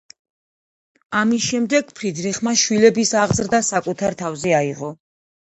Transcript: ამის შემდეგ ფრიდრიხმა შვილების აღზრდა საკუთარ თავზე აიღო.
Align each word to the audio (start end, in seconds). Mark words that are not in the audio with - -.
ამის 1.19 1.43
შემდეგ 1.47 1.91
ფრიდრიხმა 1.99 2.55
შვილების 2.63 3.13
აღზრდა 3.21 3.61
საკუთარ 3.69 4.19
თავზე 4.25 4.57
აიღო. 4.65 4.93